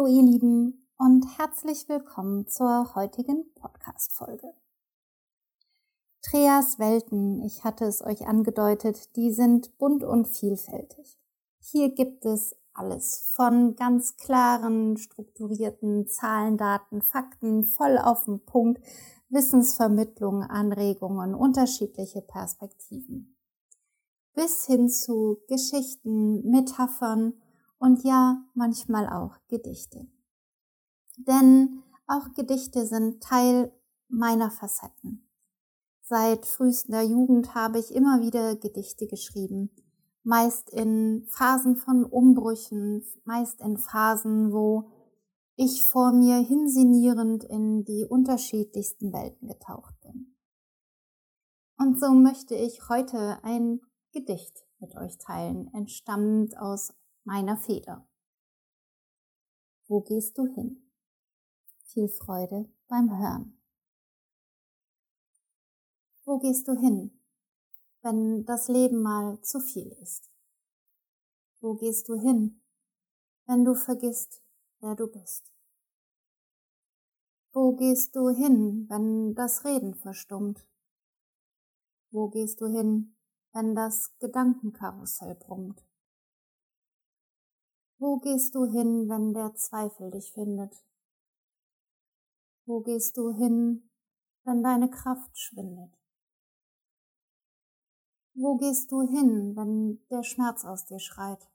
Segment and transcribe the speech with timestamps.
[0.00, 4.54] Hallo ihr Lieben und herzlich willkommen zur heutigen Podcast-Folge.
[6.22, 11.18] Treas Welten, ich hatte es euch angedeutet, die sind bunt und vielfältig.
[11.58, 18.82] Hier gibt es alles von ganz klaren, strukturierten Zahlen, Daten, Fakten, voll auf den Punkt,
[19.28, 23.36] Wissensvermittlung, Anregungen, unterschiedliche Perspektiven.
[24.32, 27.34] Bis hin zu Geschichten, Metaphern
[27.80, 30.06] und ja, manchmal auch Gedichte.
[31.16, 33.72] Denn auch Gedichte sind Teil
[34.08, 35.26] meiner Facetten.
[36.02, 39.70] Seit frühester Jugend habe ich immer wieder Gedichte geschrieben,
[40.22, 44.90] meist in Phasen von Umbrüchen, meist in Phasen, wo
[45.56, 50.36] ich vor mir hinsinnierend in die unterschiedlichsten Welten getaucht bin.
[51.78, 53.80] Und so möchte ich heute ein
[54.12, 56.92] Gedicht mit euch teilen, entstammend aus
[57.24, 58.06] meiner Feder.
[59.88, 60.90] Wo gehst du hin?
[61.84, 63.60] Viel Freude beim Hören.
[66.24, 67.20] Wo gehst du hin,
[68.02, 70.30] wenn das Leben mal zu viel ist?
[71.60, 72.62] Wo gehst du hin,
[73.46, 74.42] wenn du vergisst,
[74.78, 75.50] wer du bist?
[77.52, 80.64] Wo gehst du hin, wenn das Reden verstummt?
[82.12, 83.16] Wo gehst du hin,
[83.52, 85.84] wenn das Gedankenkarussell brummt?
[88.02, 90.74] Wo gehst du hin, wenn der Zweifel dich findet?
[92.64, 93.90] Wo gehst du hin,
[94.44, 95.92] wenn deine Kraft schwindet?
[98.32, 101.46] Wo gehst du hin, wenn der Schmerz aus dir schreit?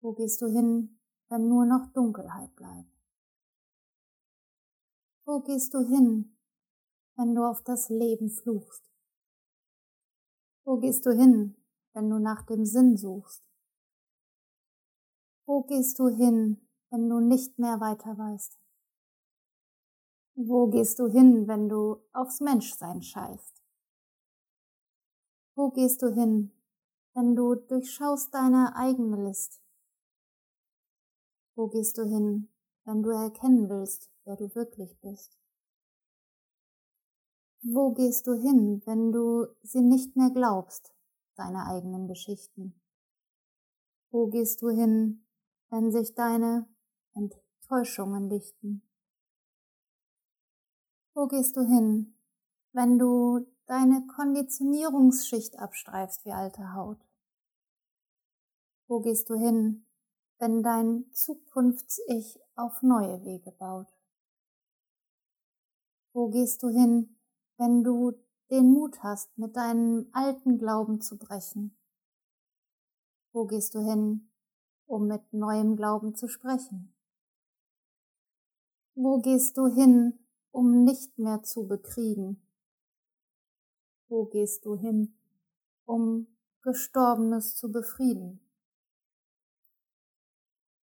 [0.00, 2.98] Wo gehst du hin, wenn nur noch Dunkelheit bleibt?
[5.26, 6.34] Wo gehst du hin,
[7.16, 8.90] wenn du auf das Leben fluchst?
[10.64, 11.62] Wo gehst du hin,
[11.92, 13.51] wenn du nach dem Sinn suchst?
[15.44, 16.60] Wo gehst du hin,
[16.90, 18.60] wenn du nicht mehr weiter weißt?
[20.34, 23.60] Wo gehst du hin, wenn du aufs Menschsein scheißt?
[25.56, 26.52] Wo gehst du hin,
[27.14, 29.60] wenn du durchschaust deine eigene List?
[31.56, 32.48] Wo gehst du hin,
[32.84, 35.36] wenn du erkennen willst, wer du wirklich bist?
[37.62, 40.94] Wo gehst du hin, wenn du sie nicht mehr glaubst,
[41.36, 42.80] deine eigenen Geschichten?
[44.10, 45.24] Wo gehst du hin,
[45.72, 46.68] wenn sich deine
[47.14, 48.82] Enttäuschungen lichten?
[51.14, 52.14] Wo gehst du hin,
[52.72, 56.98] wenn du deine Konditionierungsschicht abstreifst wie alte Haut?
[58.86, 59.86] Wo gehst du hin,
[60.38, 63.88] wenn dein Zukunfts-Ich auf neue Wege baut?
[66.12, 67.18] Wo gehst du hin,
[67.56, 68.12] wenn du
[68.50, 71.74] den Mut hast, mit deinem alten Glauben zu brechen?
[73.32, 74.31] Wo gehst du hin,
[74.92, 76.94] um mit neuem Glauben zu sprechen?
[78.94, 80.18] Wo gehst du hin,
[80.50, 82.46] um nicht mehr zu bekriegen?
[84.08, 85.16] Wo gehst du hin,
[85.86, 86.26] um
[86.60, 88.46] Gestorbenes zu befrieden?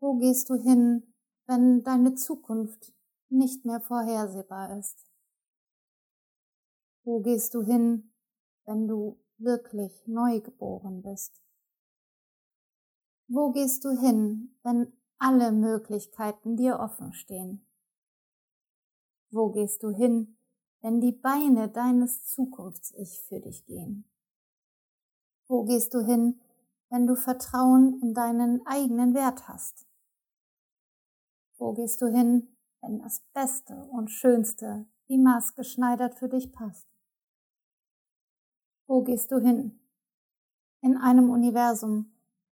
[0.01, 1.13] Wo gehst du hin,
[1.47, 2.93] wenn deine Zukunft
[3.29, 5.09] nicht mehr vorhersehbar ist?
[7.05, 8.11] Wo gehst du hin,
[8.65, 11.42] wenn du wirklich neu geboren bist?
[13.35, 17.65] Wo gehst du hin, wenn alle Möglichkeiten dir offen stehen?
[19.31, 20.37] Wo gehst du hin,
[20.81, 24.07] wenn die Beine deines Zukunfts-Ich für dich gehen?
[25.47, 26.41] Wo gehst du hin,
[26.91, 29.87] wenn du Vertrauen in deinen eigenen Wert hast?
[31.57, 36.87] Wo gehst du hin, wenn das Beste und Schönste wie maßgeschneidert für dich passt?
[38.85, 39.79] Wo gehst du hin?
[40.81, 42.12] In einem Universum,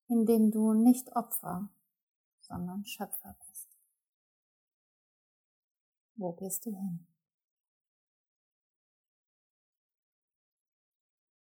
[0.09, 1.69] in dem du nicht Opfer,
[2.41, 3.69] sondern Schöpfer bist.
[6.17, 7.07] Wo gehst du hin?